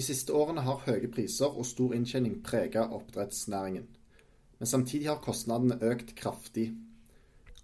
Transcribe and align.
De 0.00 0.04
siste 0.06 0.32
årene 0.32 0.62
har 0.64 0.78
høye 0.86 1.10
priser 1.12 1.52
og 1.60 1.66
stor 1.68 1.90
inntjening 1.92 2.38
preget 2.40 2.92
oppdrettsnæringen. 2.96 3.82
Men 4.56 4.70
samtidig 4.70 5.10
har 5.10 5.18
kostnadene 5.20 5.76
økt 5.90 6.14
kraftig. 6.16 6.70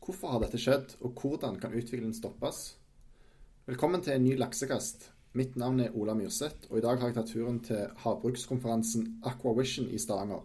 Hvorfor 0.05 0.35
har 0.35 0.43
dette 0.43 0.61
skjedd, 0.61 0.99
og 1.01 1.17
hvordan 1.17 1.57
kan 1.63 1.73
utviklingen 1.73 2.13
stoppes? 2.13 2.75
Velkommen 3.65 4.05
til 4.05 4.19
en 4.19 4.27
ny 4.27 4.37
laksekast. 4.37 5.09
Mitt 5.33 5.57
navn 5.57 5.81
er 5.81 5.97
Ola 5.97 6.13
Myrseth, 6.19 6.69
og 6.69 6.77
i 6.77 6.85
dag 6.85 7.01
har 7.01 7.09
jeg 7.15 7.19
tatt 7.23 7.33
turen 7.33 7.63
til 7.65 7.97
havbrukskonferansen 8.05 9.09
Aquavision 9.33 9.89
i 9.89 10.05
Stavanger. 10.05 10.45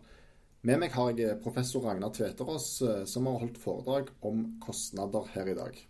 Med 0.64 0.80
meg 0.86 0.96
har 0.96 1.12
jeg 1.20 1.44
professor 1.44 1.84
Ragnar 1.90 2.16
Tveterås, 2.16 2.72
eh, 2.88 3.04
som 3.04 3.28
har 3.28 3.44
holdt 3.44 3.60
foredrag 3.60 4.16
om 4.24 4.46
kostnader 4.64 5.28
her 5.36 5.52
i 5.52 5.60
dag. 5.60 5.88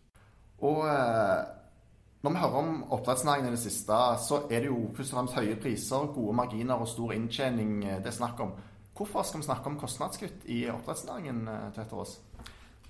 Og 0.65 0.81
eh, 0.81 1.60
når 2.21 2.31
vi 2.31 2.37
hører 2.37 2.57
om 2.59 2.83
oppdrettsnæringen 2.93 3.49
i 3.49 3.55
det 3.55 3.63
siste, 3.63 3.99
så 4.27 4.43
er 4.51 4.59
det 4.61 4.69
jo 4.69 4.91
først 4.93 5.13
og 5.13 5.17
fremst 5.17 5.37
høye 5.39 5.55
priser, 5.61 6.11
gode 6.13 6.35
marginer 6.37 6.81
og 6.81 6.89
stor 6.89 7.15
inntjening 7.15 7.79
eh, 7.83 7.97
det 7.97 8.11
er 8.11 8.17
snakk 8.19 8.43
om. 8.45 8.51
Hvorfor 8.97 9.25
skal 9.25 9.41
vi 9.41 9.47
snakke 9.47 9.71
om 9.71 9.79
kostnadskutt 9.79 10.45
i 10.45 10.67
oppdrettsnæringen, 10.69 11.47
etter 11.71 11.97
oss? 11.97 12.19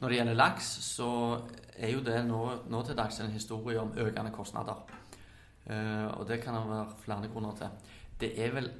Når 0.02 0.10
det 0.10 0.18
gjelder 0.18 0.36
laks, 0.36 0.68
så 0.84 1.08
er 1.78 1.94
jo 1.94 2.02
det 2.04 2.18
nå, 2.28 2.42
nå 2.74 2.82
til 2.84 2.98
dags 2.98 3.20
en 3.22 3.32
historie 3.32 3.80
om 3.80 3.94
økende 3.96 4.34
kostnader. 4.36 4.82
Uh, 5.62 6.08
og 6.18 6.26
det 6.28 6.40
kan 6.42 6.58
det 6.58 6.64
være 6.68 6.96
flere 7.04 7.30
grunner 7.32 7.56
til. 7.56 7.92
Det 8.20 8.32
er 8.46 8.56
vel 8.56 8.72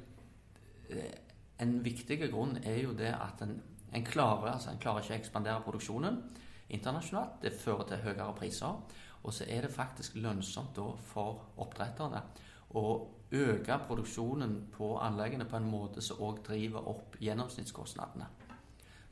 En 1.62 1.76
viktig 1.84 2.18
grunn 2.26 2.56
er 2.66 2.80
jo 2.82 2.90
det 2.92 3.12
at 3.14 3.38
en, 3.44 3.52
en, 3.94 4.04
klarer, 4.04 4.50
altså 4.50 4.72
en 4.72 4.80
klarer 4.82 5.04
ikke 5.04 5.14
å 5.14 5.18
ekspandere 5.20 5.62
produksjonen 5.62 6.16
internasjonalt. 6.74 7.38
Det 7.40 7.52
fører 7.54 7.86
til 7.88 8.02
høyere 8.02 8.34
priser. 8.36 8.80
Og 9.22 9.32
så 9.32 9.44
er 9.48 9.60
det 9.60 9.70
faktisk 9.70 10.14
lønnsomt 10.14 10.76
da 10.76 10.88
for 11.12 11.54
oppdretterne 11.62 12.22
å 12.74 12.86
øke 13.32 13.78
produksjonen 13.86 14.56
på 14.72 14.96
anleggene 14.98 15.44
på 15.48 15.56
en 15.56 15.70
måte 15.70 16.02
som 16.04 16.20
òg 16.20 16.42
driver 16.46 16.88
opp 16.88 17.16
gjennomsnittskostnadene. 17.20 18.26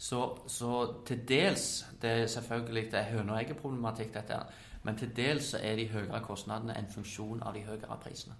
Så, 0.01 0.21
så, 0.49 1.03
til 1.07 1.29
dels 1.29 1.85
Det 2.03 2.11
er 2.11 2.27
selvfølgelig 2.27 2.85
det 2.93 2.99
er 2.99 3.11
høne- 3.13 3.33
og 3.33 3.39
eggeproblematikk, 3.39 4.15
dette. 4.15 4.39
Men 4.83 4.97
til 4.97 5.11
dels 5.17 5.51
så 5.53 5.59
er 5.63 5.77
de 5.77 5.89
høyere 5.89 6.23
kostnadene 6.25 6.79
en 6.79 6.89
funksjon 6.89 7.43
av 7.43 7.55
de 7.55 7.61
høyere 7.61 7.99
prisene. 8.01 8.35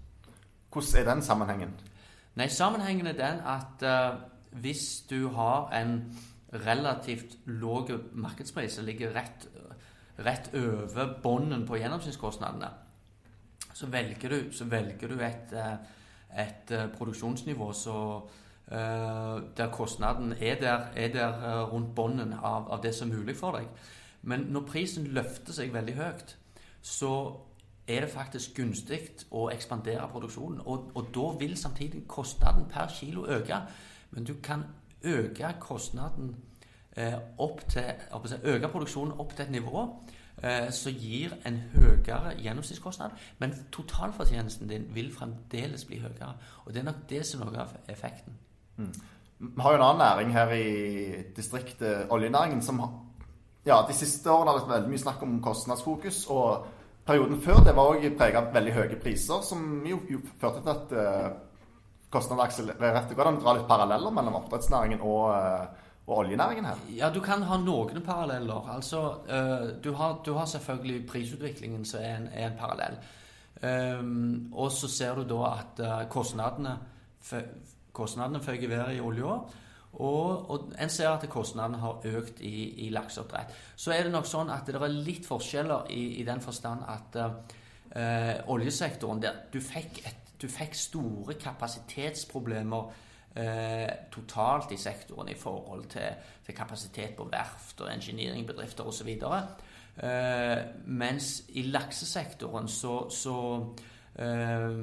Hvordan 0.73 1.01
er 1.01 1.15
den 1.15 1.23
sammenhengen? 1.23 1.75
Nei, 2.35 2.47
Sammenhengen 2.49 3.07
er 3.07 3.13
den 3.19 3.41
at 3.45 3.83
uh, 3.83 4.21
hvis 4.61 5.05
du 5.11 5.29
har 5.29 5.69
en 5.77 6.17
relativt 6.53 7.37
lav 7.47 7.91
markedspris 8.13 8.73
som 8.73 8.85
ligger 8.85 9.13
rett 9.15 9.49
rett 10.25 10.51
over 10.55 11.15
bånden 11.23 11.67
på 11.67 11.79
gjennomsnittskostnadene, 11.81 12.69
så 13.75 13.87
velger 13.87 14.29
du, 14.29 14.53
så 14.53 14.65
velger 14.65 15.09
du 15.09 15.21
et, 15.25 15.53
eh, 15.53 15.75
et, 16.37 16.71
eh, 16.71 16.87
produksjonsnivå 16.99 17.73
så, 17.73 18.29
uh, 18.73 19.41
der 19.57 19.71
kostnaden 19.73 20.33
er 20.33 20.61
der, 20.61 20.85
er 20.95 21.09
der 21.09 21.65
rundt 21.73 21.95
bånden 21.95 22.33
av, 22.33 22.71
av, 22.71 22.83
det 22.83 22.95
som 22.95 23.11
er 23.11 23.17
mulig 23.17 23.37
for 23.37 23.53
deg. 23.59 23.67
Men 24.23 24.41
når 24.41 24.61
prisen 24.61 25.09
løfter 25.11 25.53
seg 25.53 25.73
veldig 25.75 25.95
høyt, 25.95 26.37
så 26.83 27.37
er 27.89 28.01
det 28.01 28.13
faktisk 28.13 28.55
gunstig 28.57 29.27
å 29.31 29.49
ekspandere 29.51 30.07
produksjonen. 30.13 30.61
Og, 30.61 30.93
og 30.95 31.11
da 31.15 31.33
vil 31.41 31.57
samtidig 31.57 32.05
kostnaden 32.07 32.69
per 32.71 32.87
kilo 32.95 33.27
øke. 33.27 33.59
Men 34.11 34.25
du 34.25 34.35
kan 34.43 34.65
øke 35.03 35.55
kostnaden 35.61 36.37
Eh, 36.37 36.60
opp 37.39 37.61
til, 37.71 37.87
øke 38.43 38.69
produksjonen 38.69 39.21
opp 39.23 39.37
til 39.37 39.45
et 39.45 39.53
nivå 39.55 39.85
eh, 40.43 40.71
som 40.75 40.93
gir 40.93 41.35
en 41.47 41.61
høyere 41.75 42.35
gjennomsnittskostnad, 42.41 43.11
men 43.39 43.55
totalfortjenesten 43.73 44.69
din 44.69 44.89
vil 44.95 45.13
fremdeles 45.15 45.85
bli 45.85 46.01
høyere. 46.01 46.35
Og 46.65 46.75
det 46.75 46.83
er 46.83 46.91
nok 46.91 47.05
det 47.11 47.25
som 47.27 47.43
er 47.43 47.51
noe 47.51 47.63
av 47.65 47.77
effekten. 47.89 48.37
Mm. 48.77 48.93
Vi 49.41 49.63
har 49.63 49.73
jo 49.73 49.79
en 49.79 49.87
annen 49.87 50.03
næring 50.05 50.33
her 50.35 50.51
i 50.53 51.23
distriktet, 51.37 52.11
oljenæringen, 52.11 52.63
som 52.63 52.83
ja, 53.65 53.81
de 53.89 53.95
siste 53.97 54.31
årene 54.31 54.53
har 54.53 54.61
vært 54.61 54.75
veldig 54.75 54.93
mye 54.93 55.03
snakk 55.05 55.23
om 55.25 55.41
kostnadsfokus. 55.45 56.27
og 56.29 56.67
Perioden 57.07 57.41
før 57.41 57.63
det 57.65 57.77
var 57.77 57.95
også 57.95 58.11
preget 58.19 58.37
av 58.37 58.51
veldig 58.55 58.73
høye 58.77 58.99
priser, 59.03 59.41
som 59.43 59.87
jo, 59.87 60.01
jo 60.09 60.21
førte 60.41 60.61
til 60.61 60.71
at 60.75 60.93
uh, 60.93 61.31
kostnadene 62.13 62.47
akselererte. 62.47 63.17
Går 63.17 63.25
det 63.25 63.33
an 63.33 63.41
å 63.41 63.45
dra 63.45 63.55
litt 63.57 63.69
paralleller 63.69 64.15
mellom 64.15 64.37
oppdrettsnæringen 64.43 65.01
og 65.01 65.25
uh, 65.33 65.89
og 66.11 66.25
oljenæringen 66.25 66.67
her? 66.67 66.85
Ja, 66.97 67.11
du 67.15 67.21
kan 67.23 67.43
ha 67.47 67.57
noen 67.63 68.03
paralleller. 68.03 68.69
Altså, 68.75 69.01
uh, 69.31 69.71
du, 69.85 69.93
har, 69.95 70.21
du, 70.27 70.35
har, 70.35 70.47
selvfølgelig 70.51 71.07
prisutviklingen 71.07 71.85
som 71.85 72.03
er 72.03 72.17
en, 72.17 72.29
er 72.33 72.51
en 72.51 72.59
parallell. 72.59 72.99
Um, 73.61 74.53
og 74.53 74.73
så 74.73 74.89
ser 74.89 75.15
du 75.15 75.25
da 75.29 75.53
at 75.53 75.83
uh, 75.85 76.09
kostnadene 76.09 76.79
kostnadene 77.93 78.41
føyer 78.43 78.63
i 78.65 78.71
været 78.71 78.97
i 78.97 79.01
olja. 79.01 79.35
Og, 79.93 80.51
og, 80.51 80.73
en 80.81 80.89
ser 80.89 81.09
at 81.11 81.29
kostnadene 81.29 81.79
har 81.83 82.07
økt 82.17 82.41
i, 82.41 82.87
i 82.87 82.91
lakseoppdrett. 82.95 83.55
Så 83.77 83.93
er 83.93 84.07
det 84.07 84.13
nok 84.13 84.27
sånn 84.27 84.51
at 84.55 84.67
det 84.67 84.79
er 84.79 84.95
litt 84.95 85.27
forskjeller 85.27 85.91
i, 85.91 86.05
i 86.23 86.27
den 86.27 86.41
forstand 86.41 86.87
at 86.89 87.19
uh, 87.21 88.51
oljesektoren 88.55 89.23
der 89.23 89.45
du 89.53 89.61
fikk, 89.61 90.03
et, 90.07 90.35
du 90.41 90.49
fikk 90.49 90.79
store 90.79 91.35
kapasitetsproblemer 91.43 93.09
totalt 94.11 94.73
i 94.75 94.77
sektoren 94.77 95.29
i 95.31 95.37
forhold 95.39 95.85
til, 95.93 96.17
til 96.47 96.55
kapasitet 96.55 97.13
på 97.15 97.29
verft 97.31 97.81
og 97.85 97.93
engineeringbedrifter 97.93 98.89
osv. 98.91 99.13
Eh, 100.03 100.59
mens 100.87 101.43
i 101.49 101.63
laksesektoren 101.63 102.69
så, 102.69 103.11
så, 103.11 103.67
eh, 104.15 104.79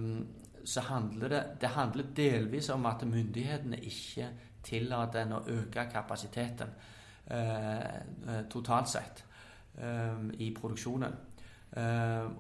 så 0.65 0.81
handler 0.81 1.29
det, 1.29 1.43
det 1.61 1.69
handler 1.69 2.11
delvis 2.15 2.69
om 2.69 2.85
at 2.85 3.07
myndighetene 3.07 3.79
ikke 3.79 4.29
tillater 4.63 5.23
en 5.23 5.39
å 5.39 5.45
øke 5.47 5.87
kapasiteten 5.91 6.75
eh, 7.31 7.95
eh 8.27 8.43
totalt 8.49 8.89
sett 8.89 9.23
eh, 9.77 10.27
i 10.39 10.51
produksjonen. 10.53 11.23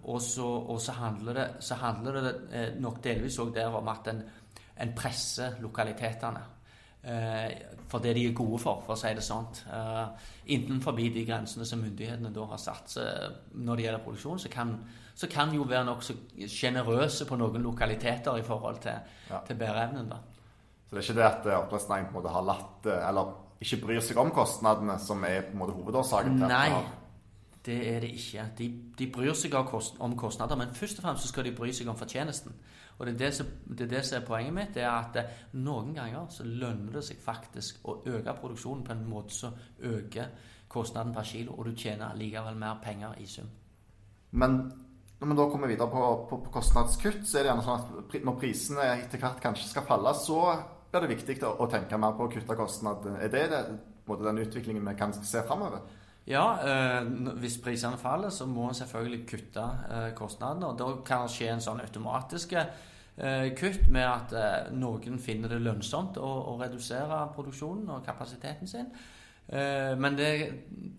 Og 0.07 0.21
så, 0.21 0.91
handler 0.95 1.33
det, 1.33 1.47
så 1.59 1.75
handler 1.75 2.21
det 2.21 2.61
nok 2.79 3.03
delvis 3.03 3.35
òg 3.43 3.51
der 3.53 3.75
om 3.75 3.87
at 3.91 4.07
en, 4.07 4.21
en 4.83 4.93
presser 4.97 5.57
lokalitetene. 5.63 6.43
Eh, 7.07 7.51
for 7.87 8.03
det 8.03 8.15
de 8.17 8.25
er 8.27 8.35
gode 8.35 8.59
for, 8.59 8.81
for 8.85 8.97
å 8.97 8.99
si 8.99 9.13
det 9.15 9.23
sånn. 9.25 9.47
Eh, 9.73 10.29
innenfor 10.57 10.95
de 10.97 11.25
grensene 11.25 11.67
som 11.67 11.81
myndighetene 11.83 12.33
da 12.35 12.47
har 12.51 12.61
satt 12.61 12.97
når 13.53 13.75
det 13.75 13.87
gjelder 13.87 14.05
produksjon, 14.05 14.41
så 14.43 14.51
kan, 14.51 14.73
så 15.15 15.29
kan 15.31 15.53
jo 15.55 15.67
være 15.67 15.87
nokså 15.87 16.17
sjenerøse 16.51 17.27
på 17.29 17.39
noen 17.39 17.63
lokaliteter 17.69 18.39
i 18.39 18.45
forhold 18.47 18.81
til, 18.83 19.13
ja. 19.31 19.43
til 19.47 19.59
bæreevnen. 19.59 20.11
Så 20.87 20.95
det 20.95 21.01
er 21.01 21.05
ikke 21.05 21.19
det 21.19 21.27
at 21.27 21.51
eh, 21.51 21.59
oppdrettsnæringen 21.59 22.31
har 22.31 22.47
latt 22.47 22.87
eller 22.93 23.35
ikke 23.57 23.79
bryr 23.81 24.03
seg 24.05 24.19
om 24.21 24.29
kostnadene, 24.33 24.99
som 25.01 25.23
er 25.25 25.41
på 25.47 25.55
en 25.55 25.61
måte 25.63 25.75
hovedårsaken 25.75 26.37
til 26.37 26.51
Nei, 26.51 26.69
det 27.65 27.77
er 27.95 27.99
det 27.99 28.09
ikke. 28.15 28.45
De, 28.57 28.67
de 28.99 29.07
bryr 29.11 29.33
seg 29.35 29.53
om 29.55 30.17
kostnader, 30.17 30.59
men 30.59 30.75
først 30.75 30.99
og 30.99 31.07
fremst 31.07 31.25
så 31.25 31.31
skal 31.31 31.47
de 31.47 31.55
bry 31.55 31.71
seg 31.75 31.89
om 31.91 31.97
fortjenesten. 31.99 32.55
Og 32.97 33.05
det 33.05 33.13
er 33.13 33.17
det, 33.17 33.33
som, 33.35 33.49
det 33.77 33.85
er 33.85 33.91
det 33.91 34.05
som 34.05 34.17
er 34.17 34.25
poenget 34.25 34.53
mitt, 34.53 34.73
det 34.73 34.83
er 34.83 34.93
at 34.95 35.17
eh, 35.21 35.41
noen 35.61 35.91
ganger 35.93 36.31
så 36.33 36.45
lønner 36.47 36.97
det 36.97 37.03
seg 37.05 37.19
faktisk 37.21 37.85
å 37.85 37.99
øke 38.09 38.33
produksjonen 38.39 38.85
på 38.87 38.95
en 38.95 39.03
måte 39.09 39.35
som 39.35 39.57
øker 39.85 40.31
kostnaden 40.67 41.13
per 41.13 41.27
kilo, 41.27 41.53
og 41.57 41.69
du 41.69 41.77
tjener 41.77 42.17
likevel 42.17 42.57
mer 42.57 42.79
penger 42.83 43.19
i 43.21 43.27
sum. 43.29 43.51
Men 44.31 44.57
når 45.19 45.29
vi 45.29 45.37
da 45.37 45.45
kommer 45.51 45.69
videre 45.69 45.89
på, 45.91 46.07
på, 46.29 46.41
på, 46.45 46.55
kostnadskutt, 46.57 47.21
så 47.25 47.37
er 47.37 47.45
det 47.45 47.51
gjerne 47.51 47.67
sånn 47.67 47.85
at 47.85 48.17
når 48.25 48.41
prisene 48.41 48.89
etter 48.95 49.21
hvert 49.21 49.39
kanskje 49.45 49.69
skal 49.69 49.85
falle, 49.87 50.13
så 50.17 50.41
blir 50.91 51.05
det 51.05 51.13
viktig 51.13 51.37
å, 51.45 51.53
å 51.63 51.69
tenke 51.71 52.01
mer 52.01 52.17
på 52.17 52.27
å 52.27 52.33
kutte 52.33 52.57
kostnad. 52.57 53.05
Er 53.17 53.31
det, 53.33 53.45
det 53.53 53.63
den 54.25 54.43
utviklingen 54.43 54.85
vi 54.89 54.97
kan 54.99 55.13
se 55.15 55.45
framover? 55.47 55.85
Ja, 56.27 56.45
eh, 56.59 57.07
hvis 57.39 57.57
prisene 57.63 57.97
faller, 57.97 58.29
så 58.29 58.45
må 58.45 58.67
en 58.67 58.75
selvfølgelig 58.75 59.21
kutte 59.29 59.65
eh, 59.91 60.07
kostnadene. 60.15 60.67
og 60.67 60.79
Da 60.79 60.89
kan 61.07 61.27
det 61.27 61.35
skje 61.35 61.53
en 61.53 61.63
sånn 61.63 61.83
automatisk 61.83 62.57
eh, 62.57 63.53
kutt 63.57 63.87
med 63.87 64.03
at 64.05 64.73
noen 64.75 65.19
finner 65.23 65.55
det 65.55 65.61
lønnsomt 65.63 66.19
å, 66.19 66.33
å, 66.51 66.57
redusere 66.59 67.21
produksjonen 67.35 67.95
og 67.95 68.03
kapasiteten 68.05 68.67
sin. 68.67 68.91
Eh, 69.47 69.93
men 69.95 70.17
det, 70.17 70.31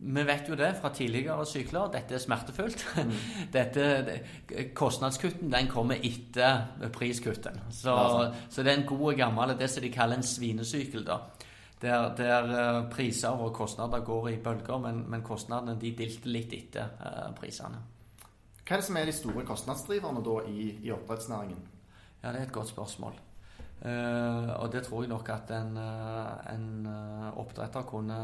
vi 0.00 0.22
vet 0.24 0.48
jo 0.48 0.56
det 0.56 0.70
fra 0.80 0.88
tidligere 0.96 1.44
sykler, 1.46 1.90
dette 1.92 2.16
er 2.16 2.22
smertefullt. 2.22 2.84
Mm. 2.96 3.12
Dette, 3.56 3.88
det, 4.06 4.16
kostnadskutten 4.76 5.52
den 5.52 5.68
kommer 5.68 6.00
etter 6.00 6.88
priskutten. 6.94 7.60
Så, 7.68 7.92
ja, 7.92 8.30
så, 8.48 8.64
det 8.64 8.72
er 8.72 8.80
en 8.80 8.88
god 8.88 9.04
og 9.12 9.20
gammel 9.20 9.52
det 9.58 9.68
som 9.68 9.84
de 9.84 9.92
kaller 9.92 10.20
en 10.20 10.24
svinesykkel. 10.24 11.04
da 11.04 11.20
der, 11.82 12.14
der 12.16 12.48
uh, 12.82 12.90
priser 12.90 13.28
og 13.28 13.54
kostnader 13.54 14.04
går 14.04 14.28
i 14.28 14.36
bølger, 14.42 14.78
men, 14.78 15.04
men 15.10 15.22
kostnadene 15.22 15.78
de 15.80 15.94
dilter 15.98 16.30
litt 16.30 16.52
etter 16.56 16.90
uh, 16.98 17.30
prisene. 17.38 17.78
Hva 18.64 18.76
er 18.76 18.82
det 18.82 18.88
som 18.88 18.98
er 19.00 19.08
de 19.08 19.16
store 19.16 19.46
kostnadsdriverne 19.48 20.22
da 20.24 20.40
i, 20.50 20.68
i 20.84 20.92
oppdrettsnæringen? 20.92 21.60
Ja, 22.22 22.32
Det 22.32 22.40
er 22.40 22.46
et 22.48 22.52
godt 22.52 22.72
spørsmål. 22.74 23.14
Uh, 23.78 24.50
og 24.58 24.72
det 24.72 24.82
tror 24.88 25.04
jeg 25.04 25.12
nok 25.12 25.28
at 25.30 25.52
en, 25.54 25.76
en 25.78 26.88
oppdretter 27.36 27.86
kunne, 27.86 28.18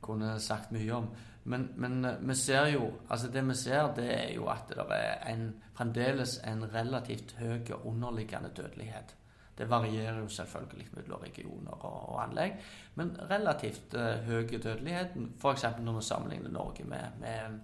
kunne, 0.00 0.38
sagt 0.40 0.72
mye 0.72 0.94
om. 0.96 1.10
Men, 1.44 1.68
men, 1.76 2.06
vi 2.20 2.34
ser 2.34 2.66
jo 2.72 2.90
altså 3.10 3.28
det 3.32 3.44
vi 3.48 3.54
ser, 3.54 3.92
det 3.96 4.08
er 4.14 4.34
jo 4.34 4.48
at 4.48 4.72
det 4.72 4.84
er 4.90 5.28
en, 5.34 5.54
fremdeles 5.76 6.38
en 6.44 6.64
relativt 6.74 7.36
høy 7.38 7.72
underliggende 7.84 8.50
dødelighet. 8.56 9.17
Det 9.58 9.70
varierer 9.70 10.20
jo 10.20 10.28
selvfølgelig 10.28 10.88
mellom 10.92 11.20
regioner 11.20 11.70
og, 11.72 12.12
og, 12.12 12.22
anlegg, 12.22 12.52
men 12.94 13.16
relativt 13.30 13.94
uh, 13.94 14.22
høy 14.26 14.46
dødelighet, 14.62 15.16
f.eks. 15.40 15.64
når 15.80 15.98
vi 15.98 16.04
sammenligner 16.06 16.50
Norge 16.50 16.84
med, 16.84 17.18
med 17.20 17.58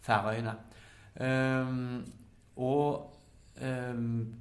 Færøyene. 0.00 0.54
Um, 1.20 2.04
og, 2.56 3.16
um, 3.62 4.34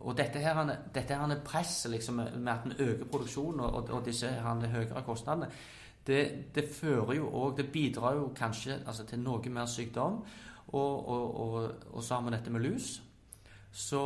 og 0.00 0.16
dette 0.18 0.38
her, 0.38 0.62
her 0.94 1.40
presset 1.44 1.90
liksom, 1.90 2.14
med 2.14 2.52
at 2.52 2.66
en 2.66 2.78
øker 2.78 3.04
produksjonen 3.04 3.60
og, 3.60 3.90
og 3.90 4.04
disse 4.04 4.28
her 4.28 4.66
høyere 4.66 5.02
kostnadene, 5.06 5.50
det, 6.08 6.54
det, 6.54 6.64
fører 6.72 7.12
jo 7.18 7.28
òg 7.28 7.56
Det 7.56 7.66
bidrar 7.72 8.14
jo 8.16 8.30
kanskje 8.36 8.78
altså, 8.86 9.04
til 9.06 9.20
noe 9.20 9.50
mer 9.52 9.66
sykdom. 9.68 10.22
Og, 10.68 11.08
og, 11.08 11.40
og, 11.92 12.02
så 12.04 12.14
har 12.14 12.24
vi 12.24 12.32
dette 12.36 12.50
med 12.50 12.64
lus. 12.64 13.02
Så, 13.72 14.00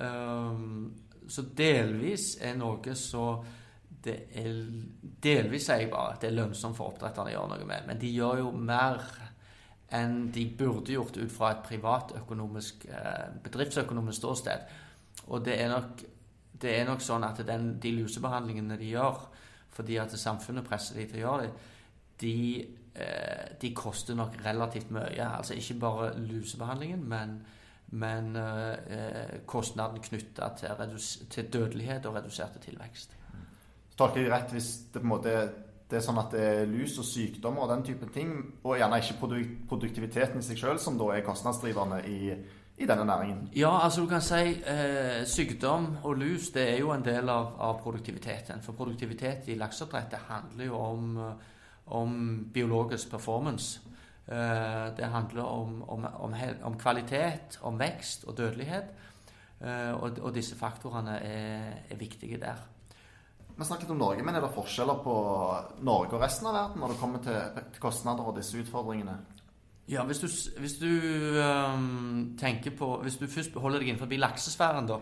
um, 0.00 0.92
så 1.28 1.46
delvis 1.56 2.36
er 2.42 2.56
noe 2.58 2.94
så 2.98 3.28
det 4.06 4.16
er, 4.38 4.50
Delvis 5.26 5.64
sier 5.66 5.80
jeg 5.82 5.90
bare 5.90 6.14
at 6.14 6.22
det 6.22 6.28
er 6.30 6.36
lønnsomt 6.36 6.76
for 6.78 6.92
oppdretterne 6.92 7.32
å 7.32 7.34
gjøre 7.34 7.56
noe 7.56 7.66
med, 7.66 7.88
men 7.88 7.98
de 7.98 8.10
gjør 8.14 8.42
jo 8.44 8.50
mer 8.54 9.02
enn 9.96 10.28
de 10.34 10.44
burde 10.58 10.94
gjort 10.94 11.18
ut 11.18 11.32
fra 11.32 11.52
et 11.52 11.62
privatøkonomisk, 11.66 12.86
eh, 12.90 13.26
bedriftsøkonomisk 13.42 14.18
ståsted. 14.18 14.72
Og 15.26 15.44
det 15.46 15.60
er 15.62 15.70
nok, 15.70 16.02
det 16.62 16.72
er 16.74 16.86
nok 16.88 17.02
sånn 17.02 17.26
at 17.26 17.42
den, 17.46 17.76
de 17.82 17.92
lusebehandlingene 18.00 18.78
de 18.78 18.92
gjør, 18.94 19.20
fordi 19.76 19.98
at 20.02 20.14
samfunnet 20.18 20.66
presser 20.66 20.98
de 21.00 21.06
til 21.06 21.20
å 21.20 21.24
gjøre 21.24 21.46
det, 21.46 21.52
de, 22.20 22.36
eh, 22.94 23.54
de 23.62 23.74
koster 23.74 24.18
nok 24.18 24.38
relativt 24.44 24.90
mye. 24.94 25.22
Altså 25.26 25.54
ikke 25.54 25.78
bare 25.80 26.14
lusebehandlingen, 26.18 27.04
men, 27.08 27.38
men 27.94 28.36
eh, 28.36 29.38
kostnaden 29.46 30.02
knytta 30.02 30.50
til, 30.58 30.98
til, 31.30 31.52
dødelighet 31.52 32.06
og 32.06 32.16
reduserte 32.18 32.58
tilvekst. 32.58 33.14
Tolker 33.96 34.20
jeg 34.20 34.32
rett 34.32 34.52
hvis 34.52 34.72
det 34.94 35.04
måte 35.06 35.36
det 35.86 36.00
er 36.00 36.02
sånn 36.02 36.18
at 36.18 36.32
det 36.34 36.42
er 36.42 36.64
lus 36.66 36.96
og 36.98 37.06
sykdommer 37.06 37.62
og 37.62 37.70
den 37.70 37.84
typen 37.86 38.10
ting, 38.10 38.30
og 38.66 38.74
gjerne 38.74 38.98
ikke 38.98 39.20
produktiviteten 39.70 40.42
i 40.42 40.46
seg 40.46 40.58
sjøl 40.58 40.80
som 40.82 40.96
da 40.98 41.12
er 41.14 41.22
kostnadsdrivende 41.22 42.00
i, 42.10 42.32
i, 42.74 42.88
denne 42.88 43.04
næringen? 43.06 43.44
Ja, 43.54 43.70
altså 43.84 44.02
du 44.02 44.10
kan 44.10 44.24
si 44.24 44.56
eh, 44.66 45.22
sykdom 45.30 45.92
og 46.02 46.18
lus 46.18 46.50
det 46.56 46.64
er 46.72 46.80
jo 46.82 46.90
en 46.90 47.06
del 47.06 47.30
av, 47.30 47.52
av 47.62 47.78
produktiviteten. 47.84 48.64
For 48.66 48.74
produktivitet 48.74 49.46
i 49.46 49.58
lakseoppdrett 49.60 50.18
handler 50.26 50.72
jo 50.72 50.80
om, 50.82 51.20
om 51.94 52.18
biologisk 52.50 53.14
performance. 53.14 53.78
Eh, 54.26 54.86
det 54.96 55.06
handler 55.06 55.44
om, 55.44 55.82
om, 55.88 56.06
om, 56.62 56.78
kvalitet, 56.78 57.58
om 57.62 57.78
vekst 57.78 58.24
og 58.26 58.36
dødelighet. 58.38 58.88
Eh, 59.60 59.92
og, 59.94 60.18
og, 60.18 60.32
disse 60.34 60.56
faktorene 60.58 61.20
er, 61.22 61.76
er 61.90 62.00
viktige 62.00 62.40
der. 62.42 62.58
Vi 63.56 63.64
snakket 63.64 63.90
om 63.90 63.96
Norge, 64.02 64.24
men 64.26 64.34
er 64.34 64.42
det 64.44 64.50
forskjeller 64.52 64.98
på 65.04 65.14
Norge 65.86 66.18
og 66.18 66.20
resten 66.20 66.50
av 66.50 66.58
verden 66.58 66.82
når 66.82 66.92
det 66.92 66.98
kommer 67.00 67.22
til, 67.24 67.62
kostnader 67.80 68.26
og 68.26 68.36
disse 68.36 68.58
utfordringene? 68.60 69.14
Ja, 69.88 70.02
hvis 70.04 70.18
du, 70.18 70.26
hvis 70.58 70.74
du 70.80 70.90
um, 71.38 72.34
tenker 72.40 72.72
på 72.74 72.88
Hvis 73.04 73.20
du 73.20 73.28
først 73.30 73.54
holder 73.54 73.78
deg 73.78 73.92
innenfor 73.92 74.10
laksesfæren, 74.18 74.88
da, 74.90 74.98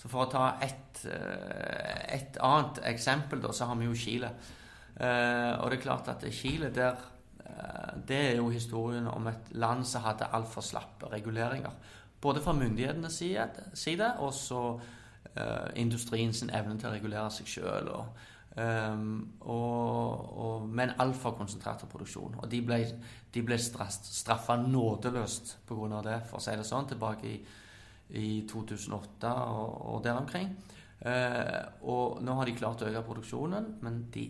så 0.00 0.08
for 0.08 0.24
å 0.24 0.30
ta 0.32 0.46
ett 0.64 1.04
uh, 1.04 2.00
et 2.16 2.40
annet 2.40 2.80
eksempel, 2.88 3.42
da, 3.44 3.52
så 3.52 3.68
har 3.68 3.76
vi 3.76 3.86
jo 3.90 3.94
Chile. 3.94 4.32
Uh, 4.96 5.60
og 5.60 5.68
det 5.68 5.78
er 5.78 5.84
klart 5.84 6.08
at 6.08 6.24
Chile 6.32 6.72
der 6.74 6.96
Det 8.08 8.16
er 8.16 8.36
jo 8.38 8.48
historien 8.50 9.06
om 9.10 9.26
et 9.30 9.50
land 9.54 9.84
som 9.88 10.04
hadde 10.06 10.30
altfor 10.34 10.64
slappe 10.64 11.10
reguleringer. 11.12 11.74
Både 12.22 12.40
fra 12.42 12.54
myndighetenes 12.54 13.22
side, 13.74 14.10
og 14.18 14.34
så 14.34 14.62
uh, 15.36 15.70
industrien 15.76 16.32
sin 16.34 16.52
evne 16.54 16.78
til 16.78 16.90
å 16.90 16.92
regulere 16.94 17.30
seg 17.34 17.50
sjøl. 17.50 17.90
Um, 18.52 19.32
og, 19.48 20.28
og, 20.44 20.68
men 20.68 20.92
altfor 21.00 21.34
konsentrert 21.38 21.86
produksjon. 21.88 22.36
Og 22.42 22.50
de 22.52 22.60
ble, 22.66 22.82
de 23.32 23.44
ble 23.46 23.58
straffa 23.58 24.58
nådeløst 24.60 25.56
pga. 25.68 26.02
det, 26.04 26.20
for 26.28 26.38
å 26.38 26.44
si 26.44 26.56
det 26.58 26.68
sånn, 26.68 26.90
tilbake 26.90 27.30
i, 27.30 27.40
i 28.20 28.28
2008 28.50 29.32
og, 29.32 29.74
og 29.94 30.04
der 30.04 30.20
omkring. 30.20 30.52
Uh, 31.02 31.58
og 31.90 32.22
nå 32.22 32.36
har 32.38 32.46
de 32.46 32.58
klart 32.58 32.84
å 32.84 32.90
øke 32.90 33.06
produksjonen, 33.08 33.72
men 33.82 34.04
de, 34.14 34.28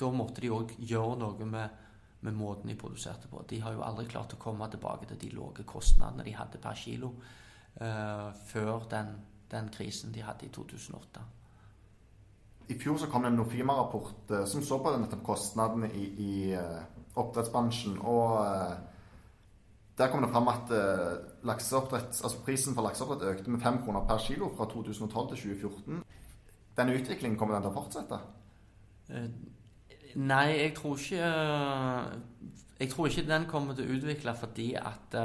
da 0.00 0.10
måtte 0.10 0.42
de 0.42 0.50
òg 0.50 0.74
gjøre 0.80 1.20
noe 1.20 1.46
med, 1.46 1.81
med, 2.22 2.34
måten 2.34 2.70
de 2.70 2.78
produserte 2.78 3.28
på. 3.28 3.42
De 3.48 3.60
har 3.60 3.74
jo 3.76 3.84
aldri 3.84 4.06
klart 4.10 4.34
å 4.34 4.40
komme 4.40 4.68
tilbake 4.70 5.08
til 5.10 5.20
de 5.20 5.30
lave 5.36 5.66
kostnadene 5.68 6.26
de 6.26 6.34
hadde 6.36 6.60
per 6.62 6.78
kilo 6.78 7.12
uh, 7.80 8.30
før 8.48 8.88
den 8.90 9.14
den 9.52 9.68
krisen 9.68 10.14
de 10.14 10.22
hadde 10.24 10.46
i 10.46 10.48
2008. 10.48 11.22
I 12.72 12.76
fjor 12.80 12.96
så 12.96 13.08
kom 13.12 13.26
det 13.26 13.32
en 13.34 13.36
Nofima-rapport 13.36 14.30
uh, 14.32 14.44
som 14.48 14.62
så 14.64 14.78
på 14.80 14.94
nettopp 14.96 15.26
kostnadene 15.26 15.90
i, 15.92 16.06
i 16.24 16.32
uh, 16.56 16.80
oppdrettsbransjen. 17.20 17.98
og 18.00 18.38
der 19.98 20.08
kom 20.08 20.22
det 20.24 20.30
fram 20.32 20.48
at 20.48 20.70
altså 20.72 22.38
prisen 22.46 22.74
for 22.74 22.82
lakseoppdrett 22.86 23.28
økte 23.28 23.50
med 23.52 23.60
5 23.60 23.82
kroner 23.84 24.06
per 24.08 24.22
kilo 24.24 24.48
fra 24.56 24.64
2012 24.64 25.28
til 25.28 25.36
2014. 25.36 26.00
Denne 26.76 26.94
utviklingen, 26.96 27.38
kommer 27.38 27.54
den 27.54 27.66
til 27.66 27.74
å 27.74 27.76
fortsette? 27.76 28.18
Nei, 30.14 30.58
jeg 30.58 30.74
tror 30.76 30.98
ikke 30.98 31.28
Jeg 32.80 32.90
tror 32.90 33.06
ikke 33.06 33.28
den 33.28 33.46
kommer 33.48 33.76
til 33.78 33.86
å 33.86 33.96
utvikle 33.96 34.34
fordi 34.36 34.72
at 34.74 35.16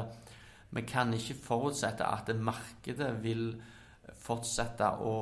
vi 0.69 0.83
kan 0.87 1.13
ikke 1.13 1.35
forutsette 1.43 2.05
at 2.05 2.29
markedet 2.35 3.09
vil 3.23 3.49
fortsette 4.21 4.87
å, 5.03 5.13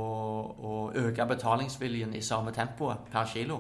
å, 0.57 0.71
øke 0.97 1.25
betalingsviljen 1.29 2.15
i 2.17 2.23
samme 2.25 2.51
tempo 2.53 2.89
per 3.11 3.29
kilo. 3.29 3.59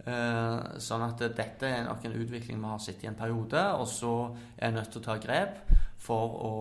Eh, 0.00 0.78
sånn 0.80 1.04
at 1.04 1.24
dette 1.36 1.68
er 1.68 1.84
nok 1.84 2.06
en 2.08 2.16
utvikling 2.22 2.60
vi 2.60 2.70
har 2.72 2.80
sett 2.80 3.04
i 3.04 3.10
en 3.10 3.18
periode, 3.18 3.62
og 3.76 3.86
så 3.88 4.14
er 4.56 4.70
jeg 4.70 4.76
nødt 4.78 4.92
til 4.94 5.02
å 5.02 5.06
ta 5.10 5.18
grep 5.20 5.60
for 6.00 6.38
å, 6.40 6.54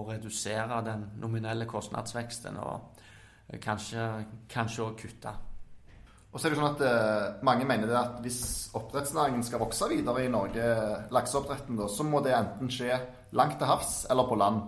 å 0.00 0.02
redusere 0.10 0.80
den 0.86 1.06
nominelle 1.22 1.68
kostnadsveksten 1.70 2.58
og 2.58 3.06
kanskje, 3.62 4.08
kanskje 4.50 4.84
å 4.86 4.96
kutte. 4.98 5.36
Og 6.30 6.38
så 6.38 6.46
er 6.46 6.52
det 6.52 6.58
jo 6.58 6.62
sånn 6.62 6.76
at 6.76 6.82
eh, 6.86 7.38
Mange 7.46 7.66
mener 7.66 7.90
det 7.90 7.96
at 7.98 8.18
hvis 8.22 8.42
oppdrettsnæringen 8.78 9.42
skal 9.46 9.62
vokse 9.62 9.88
videre 9.90 10.24
i 10.24 10.30
Norge, 10.30 10.66
lakseoppdretten, 11.10 11.78
da, 11.80 11.88
så 11.90 12.06
må 12.06 12.22
det 12.22 12.36
enten 12.36 12.70
skje 12.70 12.98
langt 13.38 13.58
til 13.58 13.70
havs 13.70 14.04
eller 14.10 14.28
på 14.28 14.38
land. 14.38 14.62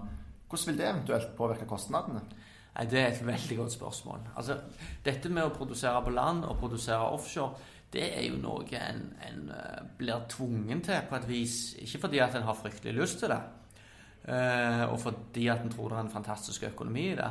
Hvordan 0.51 0.73
vil 0.73 0.81
det 0.81 0.89
eventuelt 0.89 1.37
påvirke 1.39 1.69
kostnadene? 1.71 2.25
Nei, 2.73 2.87
Det 2.89 2.99
er 3.01 3.13
et 3.13 3.27
veldig 3.27 3.57
godt 3.57 3.73
spørsmål. 3.73 4.27
Altså, 4.37 4.59
Dette 5.05 5.31
med 5.31 5.45
å 5.47 5.55
produsere 5.55 6.03
på 6.03 6.11
land 6.11 6.45
og 6.49 6.59
produsere 6.61 7.13
offshore, 7.15 7.71
det 7.93 8.07
er 8.17 8.25
jo 8.25 8.39
noe 8.41 8.65
en, 8.79 9.03
en 9.29 9.41
uh, 9.53 9.83
blir 9.99 10.23
tvungen 10.33 10.81
til 10.81 11.03
på 11.09 11.17
et 11.19 11.27
vis. 11.29 11.57
Ikke 11.85 12.01
fordi 12.07 12.23
at 12.25 12.35
en 12.39 12.47
har 12.47 12.57
fryktelig 12.57 12.95
lyst 12.97 13.19
til 13.21 13.29
det, 13.29 13.41
uh, 14.29 14.87
og 14.89 14.97
fordi 15.03 15.49
at 15.53 15.61
en 15.61 15.75
tror 15.75 15.93
det 15.93 15.99
er 15.99 16.07
en 16.07 16.15
fantastisk 16.15 16.65
økonomi 16.71 17.11
i 17.11 17.19
det. 17.19 17.29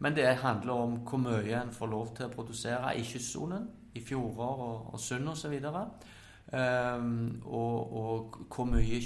Men 0.00 0.16
det 0.16 0.28
handler 0.40 0.72
om 0.72 1.00
hvor 1.04 1.20
mye 1.20 1.56
en 1.60 1.72
får 1.76 1.90
lov 1.92 2.14
til 2.16 2.28
å 2.28 2.32
produsere 2.32 2.94
i 2.96 3.04
kystsonen, 3.04 3.68
i 3.94 4.00
fjorder 4.04 4.62
og, 4.66 4.94
og 4.94 5.00
sund 5.02 5.28
osv. 5.28 5.56
Um, 5.60 5.90
eh, 6.52 7.08
og, 7.46 7.96
og 8.00 8.38
hvor 8.48 8.68
mye 8.70 9.00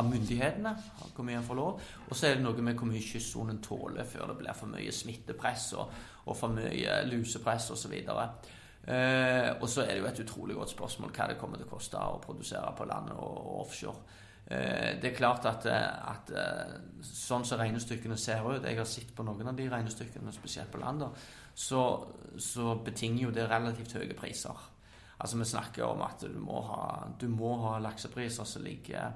av 0.00 0.08
myndighetene 0.08 0.72
hvor 1.12 1.26
mye 1.26 1.36
en 1.40 1.46
får 1.46 1.58
lov. 1.58 1.84
Og 2.08 2.16
så 2.16 2.28
er 2.28 2.38
det 2.38 2.46
noe 2.46 2.64
med 2.64 2.78
hvor 2.78 2.88
mye 2.88 3.04
kystsonen 3.04 3.60
tåler 3.64 4.08
før 4.08 4.32
det 4.32 4.38
blir 4.40 4.56
for 4.56 4.72
mye 4.72 4.94
smittepress 4.94 5.72
og, 5.76 5.94
og 6.24 6.38
for 6.38 6.54
mye 6.56 7.02
lusepress 7.10 7.70
osv. 7.74 7.94
Eh, 8.02 9.50
og 9.60 9.68
så 9.68 9.84
er 9.84 9.92
det 9.92 10.00
jo 10.00 10.10
et 10.10 10.24
utrolig 10.24 10.56
godt 10.58 10.72
spørsmål 10.74 11.12
hva 11.14 11.28
det 11.30 11.38
kommer 11.40 11.60
til 11.60 11.68
å 11.68 11.74
koste 11.74 12.00
å 12.00 12.20
produsere 12.24 12.72
på 12.78 12.88
landet 12.88 13.18
og, 13.18 13.36
og 13.36 13.64
offshore. 13.66 14.20
Eh, 14.46 15.00
det 15.02 15.10
er 15.10 15.16
klart 15.16 15.46
at, 15.46 15.66
at, 15.66 16.32
eh, 16.34 16.74
sånn 17.06 17.44
som 17.46 17.60
regnestykkene 17.60 18.16
ser 18.18 18.42
ut 18.42 18.64
Jeg 18.66 18.78
har 18.78 18.88
sett 18.88 19.14
på 19.14 19.24
noen 19.26 19.48
av 19.52 19.56
de 19.56 19.68
regnestykkene, 19.70 20.34
spesielt 20.34 20.72
på 20.72 20.82
Lander, 20.82 21.14
så, 21.54 21.82
så 22.38 22.76
betinger 22.84 23.28
jo 23.28 23.34
det 23.34 23.48
relativt 23.50 23.94
høye 23.98 24.16
priser. 24.18 24.68
Altså 25.18 25.38
Vi 25.38 25.44
snakker 25.44 25.84
om 25.86 26.02
at 26.02 26.24
du 26.26 26.40
må 26.42 26.62
ha, 26.66 27.06
du 27.20 27.28
må 27.30 27.54
ha 27.62 27.76
laksepriser 27.78 28.48
som 28.48 28.64
ligger 28.66 29.12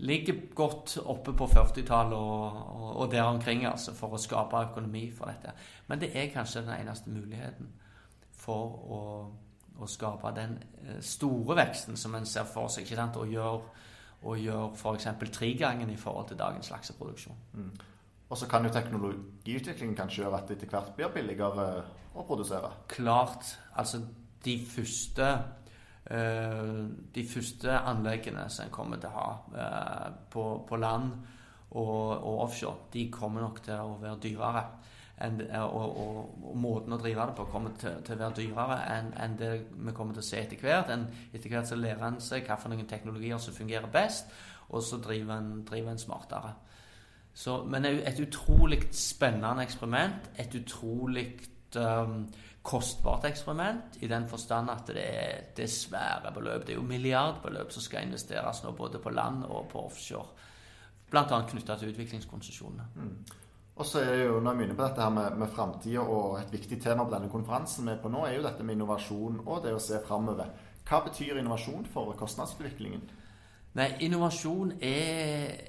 ligger 0.00 0.34
godt 0.56 0.96
oppe 1.04 1.32
på 1.36 1.46
40-tallet 1.46 2.16
og, 2.16 2.96
og, 2.96 3.10
der 3.12 3.22
omkring 3.22 3.66
altså, 3.68 3.92
for 3.94 4.16
å 4.16 4.20
skape 4.20 4.62
økonomi 4.70 5.10
for 5.12 5.28
dette. 5.28 5.52
Men 5.88 6.00
det 6.00 6.14
er 6.16 6.32
kanskje 6.32 6.62
den 6.64 6.72
eneste 6.78 7.12
muligheten 7.12 7.68
for 8.40 8.78
å, 8.96 9.02
å 9.76 9.88
skape 9.88 10.32
den 10.36 10.56
eh, 10.86 11.02
store 11.04 11.58
veksten 11.60 12.00
som 12.00 12.16
en 12.16 12.26
ser 12.26 12.48
for 12.48 12.72
seg. 12.72 12.86
ikke 12.86 12.96
sant, 12.96 13.20
Og 13.20 13.28
gjøre 13.28 13.60
og 14.22 14.38
gjør 14.38 14.74
f.eks. 14.76 15.08
tregangen 15.32 15.90
i 15.90 15.96
forhold 15.96 16.28
til 16.28 16.38
dagens 16.38 16.70
lakseproduksjon. 16.70 17.36
Mm. 17.52 17.70
Og 18.30 18.38
så 18.38 18.46
kan 18.46 18.64
jo 18.64 18.72
teknologiutviklingen 18.72 19.96
kanskje 19.96 20.22
gjøre 20.22 20.42
at 20.42 20.48
det 20.48 20.58
etter 20.58 20.70
hvert 20.74 20.92
blir 20.96 21.14
billigere 21.14 21.70
å 22.14 22.26
produsere? 22.26 22.70
Klart. 22.88 23.56
Altså 23.74 24.02
de 24.44 24.60
første 24.66 25.32
Eh, 26.10 26.86
de 27.14 27.22
første 27.28 27.70
anleggene 27.70 28.48
som 28.50 28.64
en 28.64 28.72
kommer 28.74 28.98
til 28.98 29.12
å 29.12 29.18
ha 29.18 29.26
eh, 29.62 30.06
på, 30.32 30.44
på 30.66 30.78
land 30.80 31.12
og, 31.70 32.16
og, 32.16 32.38
offshore, 32.48 32.88
de 32.90 33.04
kommer 33.14 33.44
nok 33.44 33.60
til 33.62 33.78
å 33.78 33.98
være 34.00 34.18
dyrere 34.24 34.62
en, 35.20 35.40
og, 35.60 35.74
og, 35.74 36.18
og, 36.42 36.56
måten 36.56 36.94
å 36.96 36.98
drive 37.00 37.26
det 37.28 37.36
på 37.36 37.48
kommer 37.52 37.74
til, 37.80 37.98
til 38.06 38.16
å 38.16 38.20
være 38.22 38.36
dyrere 38.38 38.78
enn 38.94 39.12
en 39.20 39.36
det 39.38 39.50
vi 39.70 39.94
kommer 39.96 40.16
til 40.16 40.24
å 40.24 40.28
se 40.30 40.40
etter 40.40 40.62
hvert. 40.62 40.92
En, 40.94 41.06
etter 41.32 41.52
hvert 41.52 41.68
så 41.68 41.78
lærer 41.78 42.06
en 42.06 42.20
seg 42.24 42.48
hvilke 42.48 42.88
teknologier 42.88 43.38
som 43.42 43.56
fungerer 43.56 43.90
best, 43.92 44.32
og 44.70 44.84
så 44.86 45.00
driver 45.02 45.36
en, 45.36 45.52
driver 45.68 45.92
en 45.92 46.02
smartere. 46.02 46.52
Så, 47.34 47.60
men 47.64 47.86
et 47.86 48.20
utrolig 48.20 48.82
spennende 48.96 49.62
eksperiment. 49.62 50.30
Et 50.38 50.54
utrolig 50.58 51.26
um, 51.78 52.24
kostbart 52.62 53.24
eksperiment 53.24 54.00
i 54.04 54.08
den 54.10 54.26
forstand 54.28 54.70
at 54.70 54.90
det 54.90 55.04
er, 55.04 55.44
det 55.56 55.64
er 55.64 55.74
svære 55.74 56.32
beløp. 56.34 56.66
Det 56.66 56.74
er 56.74 56.80
jo 56.80 56.86
milliardbeløp 56.86 57.72
som 57.72 57.84
skal 57.84 58.08
investeres 58.08 58.64
nå 58.64 58.74
både 58.76 58.98
på 58.98 59.12
land 59.14 59.44
og 59.44 59.68
på 59.72 59.84
offshore. 59.86 60.48
Bl.a. 61.10 61.40
knytta 61.50 61.76
til 61.76 61.90
utviklingskonsesjonene. 61.90 62.84
Mm. 62.94 63.14
Og 63.80 63.86
så 63.88 64.02
er 64.04 64.26
jo, 64.26 64.40
når 64.40 64.50
jeg 64.50 64.58
begynner 64.58 64.76
på 64.76 64.84
dette 64.84 65.00
her 65.00 65.12
med, 65.16 65.36
med 65.40 65.48
framtida, 65.48 66.02
og 66.04 66.34
et 66.36 66.52
viktig 66.52 66.76
tema 66.82 67.06
på 67.06 67.14
denne 67.14 67.30
konferansen 67.32 67.86
vi 67.86 67.94
er 67.94 68.00
på 68.02 68.10
nå, 68.12 68.26
er 68.28 68.34
jo 68.36 68.42
dette 68.44 68.64
med 68.64 68.76
innovasjon 68.76 69.38
og 69.46 69.62
det 69.64 69.72
å 69.72 69.78
se 69.80 69.96
framover. 70.04 70.50
Hva 70.84 70.98
betyr 71.06 71.38
innovasjon 71.40 71.86
for 71.88 72.12
kostnadsutviklingen? 72.18 73.06
Nei, 73.78 73.86
innovasjon 74.04 74.74
er 74.82 75.68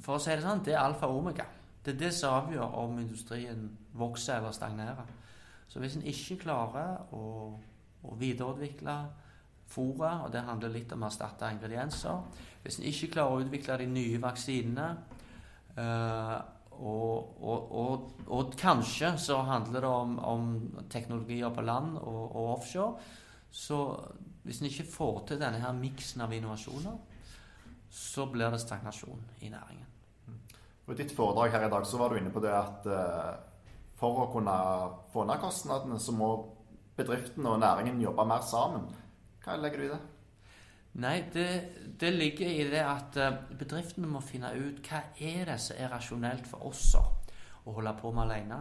For 0.00 0.16
å 0.16 0.22
si 0.22 0.32
det 0.32 0.40
sånn, 0.40 0.62
det 0.64 0.72
er 0.72 0.80
alfa 0.80 1.10
og 1.10 1.18
omega. 1.18 1.44
Det 1.84 1.92
er 1.92 1.98
det 2.00 2.10
som 2.16 2.38
avgjør 2.38 2.76
om 2.80 2.94
industrien 3.02 3.66
vokser 4.00 4.38
eller 4.38 4.54
stagnerer. 4.56 5.10
Så 5.68 5.82
hvis 5.82 5.98
en 5.98 6.06
ikke 6.08 6.38
klarer 6.46 7.02
å, 7.12 7.24
å 8.08 8.14
videreutvikle 8.16 8.94
fôret, 9.68 10.24
og 10.24 10.32
det 10.32 10.46
handler 10.46 10.72
litt 10.72 10.94
om 10.96 11.04
å 11.04 11.10
erstatte 11.10 11.50
ingredienser 11.52 12.40
Hvis 12.62 12.80
en 12.80 12.88
ikke 12.88 13.10
klarer 13.12 13.36
å 13.36 13.44
utvikle 13.44 13.76
de 13.82 13.90
nye 13.92 14.22
vaksinene 14.22 14.88
uh, 15.76 16.40
og, 16.80 17.36
og, 17.44 17.72
og, 17.76 18.12
og, 18.26 18.54
kanskje 18.56 19.12
så 19.20 19.40
handler 19.44 19.84
det 19.84 19.88
om, 19.88 20.14
om 20.18 20.46
teknologier 20.92 21.52
på 21.52 21.64
land 21.64 21.98
og, 21.98 22.36
offshore. 22.56 22.96
Så 23.50 23.78
hvis 24.44 24.60
en 24.60 24.70
ikke 24.70 24.88
får 24.88 25.20
til 25.28 25.40
denne 25.42 25.60
her 25.60 25.76
miksen 25.76 26.24
av 26.24 26.32
innovasjoner, 26.32 26.96
så 27.90 28.26
blir 28.30 28.52
det 28.54 28.62
stagnasjon 28.62 29.20
i 29.44 29.50
næringen. 29.52 29.86
I 30.90 30.96
ditt 30.98 31.12
foredrag 31.14 31.52
her 31.54 31.66
i 31.66 31.70
dag 31.70 31.84
så 31.86 31.98
var 32.00 32.10
du 32.10 32.18
inne 32.18 32.32
på 32.34 32.42
det 32.42 32.50
at 32.50 32.86
uh, 32.90 33.34
for 34.00 34.24
å 34.24 34.30
kunne 34.32 34.54
få 35.12 35.26
ned 35.28 35.42
kostnadene, 35.42 36.00
så 36.02 36.14
må 36.16 36.30
bedriftene 36.98 37.52
og 37.52 37.60
næringen 37.62 38.00
jobbe 38.02 38.26
mer 38.26 38.42
sammen. 38.46 38.88
Hva 39.44 39.58
legger 39.60 39.82
du 39.82 39.86
i 39.86 39.92
det? 39.92 40.00
Nei, 40.98 41.24
det, 41.32 41.46
det, 42.00 42.10
ligger 42.12 42.48
i 42.50 42.64
det 42.70 42.82
at 42.82 43.16
eh, 43.22 43.36
bedriftene 43.58 44.08
må 44.10 44.22
finne 44.26 44.50
ut 44.58 44.80
hva 44.88 45.04
er 45.22 45.52
det 45.52 45.58
som 45.62 45.78
er 45.78 45.92
rasjonelt 45.92 46.48
for 46.50 46.66
oss 46.66 46.96
å 46.98 47.74
holde 47.76 47.92
på 48.00 48.10
med 48.10 48.24
alene. 48.24 48.58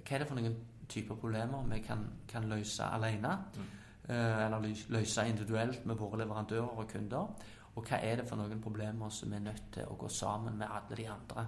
Hva 0.00 0.16
er 0.16 0.24
det 0.24 0.26
for 0.26 0.40
noen 0.40 0.56
typer 0.90 1.18
problemer 1.18 1.68
vi 1.70 1.78
kan, 1.86 2.02
kan 2.26 2.48
løse 2.50 2.88
alene? 2.90 3.36
Mm. 3.54 3.68
Eh, 4.08 4.40
eller 4.46 4.66
løse 4.94 5.28
individuelt 5.28 5.86
med 5.86 5.98
våre 5.98 6.24
leverandører 6.24 6.82
og 6.82 6.90
kunder. 6.90 7.54
Og 7.76 7.86
hva 7.86 8.00
er 8.02 8.20
det 8.20 8.26
for 8.26 8.40
noen 8.40 8.60
problemer 8.62 9.10
som 9.12 9.30
vi 9.30 9.38
er 9.38 9.46
nødt 9.46 9.70
til 9.76 9.86
å 9.86 9.96
gå 10.00 10.10
sammen 10.10 10.58
med 10.58 10.70
alle 10.70 10.98
de 10.98 11.08
andre? 11.12 11.46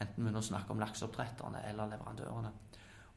Enten 0.00 0.26
vi 0.26 0.34
nå 0.34 0.42
snakker 0.42 0.74
om 0.74 0.80
lakseoppdretterne 0.80 1.62
eller 1.68 1.90
leverandørene. 1.94 2.52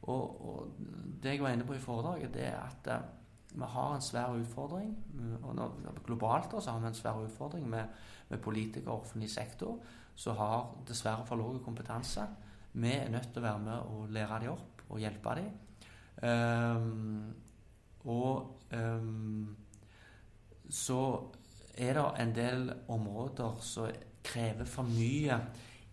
Og, 0.04 0.40
og, 0.46 0.74
det 1.22 1.36
jeg 1.36 1.42
var 1.42 1.54
inne 1.54 1.64
på 1.64 1.74
i 1.74 1.80
foredraget, 1.80 2.34
det 2.34 2.48
er 2.50 2.58
at 2.60 2.90
eh, 2.92 3.06
vi 3.54 3.66
har 3.70 3.94
en 3.94 4.02
svær 4.02 4.34
utfordring. 4.34 4.94
og 5.42 5.54
nå, 5.54 5.68
Globalt 6.06 6.54
så 6.58 6.70
har 6.70 6.80
vi 6.80 6.86
en 6.86 6.94
svær 6.94 7.20
utfordring 7.22 7.68
med, 7.70 7.84
med 8.28 8.38
politikere 8.38 8.92
og 8.92 9.00
offentlig 9.00 9.30
sektor 9.30 9.78
som 10.14 10.36
har 10.36 10.74
dessverre 10.86 11.26
for 11.26 11.36
lav 11.36 11.60
kompetanse. 11.64 12.26
Vi 12.72 12.90
er 12.92 13.10
nødt 13.10 13.30
til 13.32 13.42
å 13.42 13.46
være 13.46 13.62
med 13.62 13.90
og 13.94 14.10
lære 14.14 14.40
dem 14.42 14.54
opp 14.54 14.82
og 14.88 15.00
hjelpe 15.02 15.36
dem. 15.38 15.52
Um, 16.24 17.34
og 18.04 18.60
um, 18.72 19.56
så 20.70 21.00
er 21.74 21.98
det 21.98 22.04
en 22.20 22.34
del 22.34 22.72
områder 22.88 23.60
som 23.60 23.90
krever 24.24 24.64
for 24.64 24.86
mye 24.88 25.38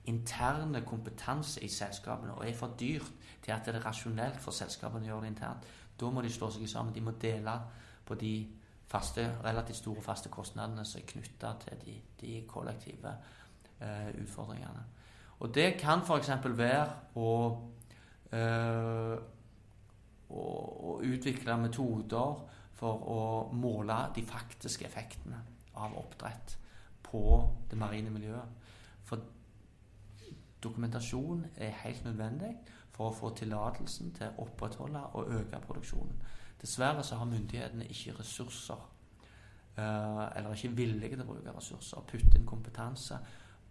interne 0.10 0.82
kompetanse 0.86 1.62
i 1.62 1.70
selskapene 1.70 2.34
og 2.34 2.48
er 2.48 2.58
for 2.58 2.74
dyrt 2.80 3.12
til 3.42 3.54
at 3.54 3.66
det 3.66 3.76
er 3.76 3.86
rasjonelt 3.86 4.40
for 4.42 4.56
selskapene 4.56 5.06
å 5.06 5.12
gjøre 5.12 5.26
det 5.26 5.32
internt. 5.34 5.68
Da 6.02 6.10
må 6.10 6.24
de 6.26 6.32
slå 6.34 6.50
seg 6.52 6.70
sammen. 6.70 6.94
De 6.96 7.04
må 7.06 7.14
dele 7.22 7.54
på 8.06 8.18
de 8.18 8.34
faste, 8.92 9.28
relativt 9.44 9.78
store 9.78 10.02
faste 10.04 10.32
kostnadene 10.34 10.86
som 10.86 11.02
er 11.02 11.12
knytta 11.14 11.54
til 11.62 11.84
de, 11.86 11.98
de 12.22 12.40
kollektive 12.50 13.14
eh, 13.80 14.10
utfordringene. 14.24 14.84
Og 15.42 15.54
det 15.56 15.76
kan 15.80 16.04
f.eks. 16.06 16.32
være 16.46 16.88
å, 17.18 17.30
eh, 18.34 19.14
å, 20.30 20.44
å, 20.90 20.98
utvikle 21.08 21.58
metoder 21.58 22.42
for 22.78 23.08
å 23.14 23.22
måle 23.54 23.98
de 24.16 24.26
faktiske 24.26 24.86
effektene 24.90 25.40
av 25.82 25.96
oppdrett 25.98 26.58
på 27.06 27.24
det 27.70 27.80
marine 27.80 28.14
miljøet. 28.14 28.60
For 29.08 29.24
dokumentasjon 30.62 31.46
er 31.58 31.80
helt 31.86 32.06
nødvendig 32.06 32.54
for 33.02 33.10
å 33.10 33.18
få 33.18 33.34
tillatelsen 33.38 34.14
til 34.14 34.30
å 34.30 34.46
opprettholde 34.46 35.02
og 35.18 35.34
øke 35.40 35.60
produksjonen. 35.66 36.18
Dessverre 36.62 37.04
så 37.04 37.18
har 37.18 37.30
myndighetene 37.30 37.88
ikke 37.90 38.20
ressurser, 38.20 38.82
eh, 39.78 40.26
eller 40.38 40.54
ikke 40.54 40.76
villige 40.78 41.16
til 41.16 41.24
å 41.24 41.30
bruke 41.34 41.56
ressurser, 41.56 42.04
putte 42.08 42.38
inn 42.38 42.46
kompetanse 42.46 43.18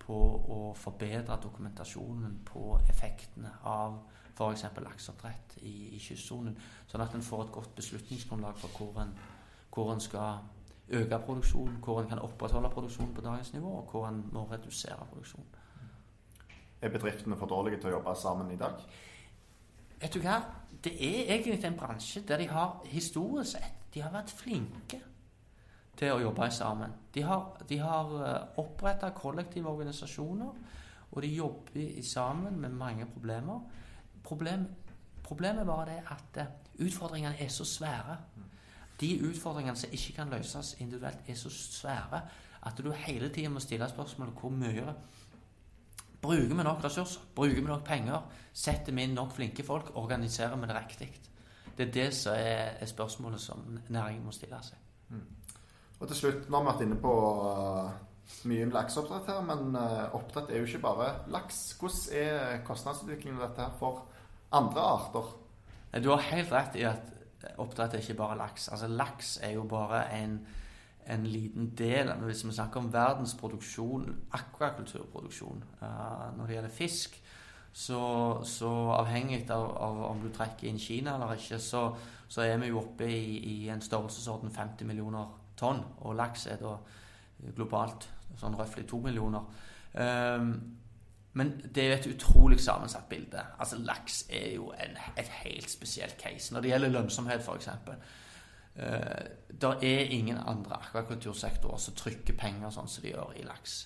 på 0.01 0.17
å 0.51 0.75
forbedre 0.75 1.39
dokumentasjonen 1.43 2.41
på 2.45 2.81
effektene 2.89 3.53
av 3.63 4.01
f.eks. 4.35 4.65
lakseoppdrett 4.83 5.59
i, 5.63 5.95
i 5.95 5.99
kystsonen, 6.01 6.57
sånn 6.89 7.05
at 7.05 7.15
en 7.15 7.23
får 7.23 7.45
et 7.45 7.53
godt 7.53 7.75
beslutningsgrunnlag 7.77 8.59
for 8.59 8.79
hvor 8.79 9.03
en, 9.03 9.13
hvor 9.71 9.93
en 9.93 10.01
skal 10.03 10.41
øke 10.91 11.19
produksjonen, 11.27 11.79
hvor 11.85 12.01
en 12.01 12.09
kan 12.11 12.25
opprettholde 12.25 12.73
produksjonen 12.73 13.15
på 13.15 13.23
dagens 13.23 13.53
nivå, 13.53 13.77
og 13.83 13.93
hvor 13.93 14.09
en 14.09 14.25
må 14.33 14.49
redusere 14.51 15.07
produksjonen. 15.13 15.61
Er 16.81 16.89
bedriftene 16.89 17.37
for 17.37 17.47
dårlige 17.47 17.77
til 17.77 17.91
å 17.91 17.99
jobbe 17.99 18.17
sammen 18.17 18.51
i 18.51 18.59
dag? 18.59 18.81
Vet 20.01 20.15
du 20.17 20.23
hva? 20.25 20.39
Det 20.81 20.95
er 20.97 21.35
egentlig 21.35 21.65
en 21.65 21.77
bransje 21.77 22.23
der 22.29 22.41
de 22.41 22.49
har 22.49 22.81
historisk 22.89 23.59
sett 23.59 23.81
de 23.95 24.03
har 24.03 24.13
vært 24.15 24.33
flinke 24.33 25.01
til 25.99 26.15
å 26.15 26.21
jobbe 26.23 26.47
sammen. 26.55 26.93
De 27.13 27.25
har, 27.27 27.57
de 27.69 27.79
har 27.83 28.13
eh, 28.25 28.61
oppretta 28.63 29.11
kollektive 29.17 29.69
organisasjoner, 29.69 30.61
og 31.11 31.23
de 31.25 31.33
jobber 31.35 32.03
sammen 32.07 32.61
med 32.63 32.77
mange 32.79 33.07
problemer. 33.11 33.61
Problem, 34.25 34.69
problemet 35.27 35.67
var 35.67 35.91
det 35.91 35.99
at 36.15 36.41
eh, 36.41 36.55
utfordringene 36.87 37.35
er 37.43 37.51
så 37.53 37.67
svære. 37.69 38.17
De 39.01 39.11
utfordringene 39.27 39.77
som 39.77 39.93
ikke 39.93 40.17
kan 40.21 40.33
løses 40.33 40.77
individuelt, 40.79 41.27
er 41.27 41.37
så 41.37 41.51
svære 41.51 42.23
at 42.69 42.79
du 42.79 42.93
hele 42.93 43.29
tida 43.33 43.51
må 43.51 43.61
stille 43.61 43.89
spørsmålet 43.89 44.41
hvor 44.41 44.53
mye 44.53 44.95
Bruker 46.21 46.55
vi 46.55 46.65
nok 46.67 46.85
ressurser? 46.85 47.23
Bruker 47.35 47.61
vi 47.61 47.69
nok 47.69 47.85
penger? 47.87 48.23
Setter 48.53 48.93
vi 48.93 49.07
inn 49.07 49.17
nok 49.17 49.33
flinke 49.37 49.65
folk? 49.65 49.95
Organiserer 49.97 50.57
vi 50.61 50.69
det 50.69 50.77
riktig? 50.77 51.11
Det 51.77 51.87
er 51.87 51.93
det 51.95 52.09
som 52.15 52.37
er, 52.37 52.87
spørsmålet 52.87 53.41
som 53.41 53.63
næringen 53.89 54.25
må 54.25 54.35
stille 54.37 54.59
seg. 54.63 54.79
Mm. 55.09 55.25
Og 56.01 56.09
til 56.09 56.17
slutt, 56.17 56.49
Nå 56.49 56.59
har 56.59 56.65
vi 56.65 56.71
vært 56.71 56.83
inne 56.85 56.99
på 57.01 57.15
uh, 57.41 57.91
mye 58.51 58.69
lakseoppdrett 58.73 59.31
her, 59.33 59.41
men 59.49 59.77
uh, 59.77 60.15
oppdrett 60.17 60.51
er 60.51 60.61
jo 60.61 60.69
ikke 60.69 60.83
bare 60.85 61.09
laks. 61.33 61.63
Hvordan 61.81 62.21
er 62.21 62.61
kostnadsutviklingen 62.69 63.41
av 63.41 63.49
dette 63.49 63.65
her 63.65 63.79
for 63.81 64.05
andre 64.57 64.85
arter? 64.97 65.33
Du 66.05 66.11
har 66.13 66.29
helt 66.29 66.53
rett 66.53 66.77
i 66.79 66.85
at 66.89 67.57
oppdrett 67.61 67.97
er 67.97 68.05
ikke 68.05 68.19
bare 68.21 68.39
laks. 68.39 68.69
Altså 68.69 68.89
Laks 68.89 69.39
er 69.43 69.57
jo 69.57 69.65
bare 69.69 70.05
en 70.19 70.37
en 71.11 71.27
liten 71.27 71.73
del 71.79 72.13
Hvis 72.23 72.45
vi 72.47 72.53
snakker 72.55 72.81
om 72.81 72.93
verdens 72.93 73.35
produksjon, 73.35 74.07
akvakulturproduksjon, 74.37 75.65
uh, 75.83 76.31
når 76.37 76.47
det 76.47 76.55
gjelder 76.55 76.75
fisk, 76.75 77.21
så, 77.73 78.01
så 78.45 78.71
avhengig 78.99 79.45
av, 79.51 79.67
av, 79.77 80.01
om 80.11 80.23
du 80.23 80.31
trekker 80.35 80.69
inn 80.69 80.79
Kina 80.79 81.15
eller 81.15 81.37
ikke, 81.39 81.59
så, 81.63 81.85
så 82.29 82.43
er 82.43 82.59
vi 82.59 82.71
jo 82.73 82.81
oppe 82.83 83.07
i, 83.07 83.39
i, 83.39 83.69
en 83.71 83.83
størrelsesorden 83.83 84.51
50 84.51 84.89
millioner 84.89 85.31
tonn. 85.59 85.85
Og 86.01 86.17
laks 86.19 86.49
er 86.51 86.59
da 86.63 86.75
globalt 87.55 88.09
sånn 88.41 88.59
røftlig 88.59 88.89
2 88.91 89.01
millioner. 89.07 89.47
Um, 89.95 90.53
men 91.39 91.53
det 91.63 91.83
er 91.83 91.89
jo 91.89 91.99
et 91.99 92.09
utrolig 92.15 92.59
sammensatt 92.61 93.07
bilde. 93.09 93.43
Altså 93.59 93.79
Laks 93.79 94.25
er 94.35 94.57
jo 94.57 94.73
en, 94.75 94.97
et 95.19 95.29
helt 95.45 95.71
spesielt 95.71 96.19
case. 96.19 96.55
Når 96.55 96.61
det 96.61 96.73
gjelder 96.73 96.95
lønnsomhet, 96.97 97.45
f.eks. 97.47 97.69
Eh, 98.75 99.23
det 99.61 99.73
er 99.83 100.13
ingen 100.15 100.39
andre 100.39 100.79
akvakultursektorer 100.81 101.81
som 101.83 101.97
trykker 101.99 102.37
penger 102.39 102.71
sånn 102.75 102.89
som 102.89 103.05
de 103.05 103.15
gjør 103.15 103.35
i 103.41 103.47
laks. 103.47 103.81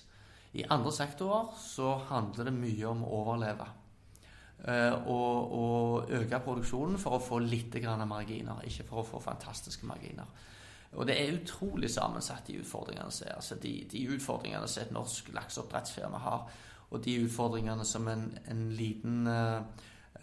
I 0.55 0.63
andre 0.71 0.91
sektorer 0.95 1.55
så 1.59 1.97
handler 2.09 2.47
det 2.47 2.55
mye 2.55 2.87
om 2.87 3.03
å 3.03 3.15
overleve. 3.23 3.67
Eh, 4.63 4.93
og, 5.11 5.55
og, 5.57 6.11
øke 6.15 6.39
produksjonen 6.45 6.99
for 7.01 7.17
å 7.17 7.23
få 7.23 7.41
litt 7.43 7.75
marginer, 8.07 8.63
ikke 8.63 8.87
for 8.87 9.01
å 9.01 9.07
få 9.09 9.19
fantastiske 9.19 9.85
marginer. 9.85 10.25
Og 10.95 11.07
det 11.07 11.17
er 11.19 11.35
utrolig 11.35 11.89
sammensatt, 11.91 12.47
de 12.47 12.61
utfordringene 12.61 13.11
som 13.11 13.27
er. 13.27 13.35
Altså 13.35 13.55
de, 13.55 13.73
de 13.91 14.05
utfordringene 14.15 14.67
som 14.67 14.83
et 14.83 14.93
norsk 14.95 15.33
lakseoppdrettsfirma 15.35 16.21
har, 16.23 16.47
og 16.89 17.03
de 17.03 17.17
utfordringene 17.25 17.83
som 17.85 18.07
en, 18.07 18.29
en 18.47 18.63
liten 18.71 19.27
uh, 19.27 19.59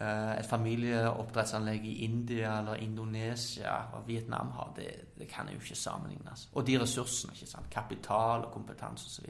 et 0.01 0.47
familieoppdrettsanlegg 0.49 1.85
i 1.85 1.93
India 2.07 2.57
eller 2.59 2.81
Indonesia 2.81 3.75
og 3.93 4.07
Vietnam 4.07 4.49
har, 4.57 4.71
det, 4.75 4.89
det 5.19 5.27
kan 5.29 5.47
jo 5.51 5.59
ikke 5.61 5.77
sammenlignes. 5.77 6.47
Og 6.53 6.65
de 6.67 6.79
ressursene. 6.81 7.35
ikke 7.35 7.51
sant? 7.51 7.69
Kapital 7.71 8.47
og 8.47 8.51
kompetanse 8.51 9.05
osv. 9.07 9.29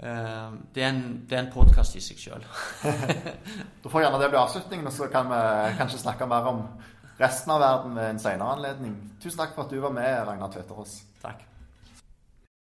Uh, 0.00 0.54
det 0.74 0.84
er 0.84 0.88
en, 0.94 1.02
det 1.28 1.36
er 1.36 1.42
en 1.42 1.52
podkast 1.52 1.98
i 1.98 2.04
seg 2.04 2.22
sjøl. 2.22 2.46
da 3.82 3.92
får 3.92 4.06
gjerne 4.06 4.22
det 4.22 4.30
bli 4.32 4.40
avslutningen, 4.40 4.88
og 4.88 4.96
så 4.96 5.10
kan 5.12 5.28
vi 5.28 5.42
kanskje 5.82 6.04
snakke 6.06 6.30
mer 6.30 6.48
om 6.54 6.64
resten 7.20 7.52
av 7.52 7.60
verden 7.60 7.98
ved 7.98 8.14
en 8.14 8.22
senere 8.22 8.56
anledning. 8.56 8.96
Tusen 9.20 9.42
takk 9.42 9.54
for 9.58 9.66
at 9.66 9.74
du 9.74 9.82
var 9.82 9.92
med, 9.92 10.14
Ragnar 10.24 10.54
Tveterås. 10.54 11.02
Takk. 11.20 11.49